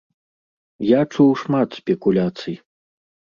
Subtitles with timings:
[0.91, 2.59] Я чуў шмат спекуляцый.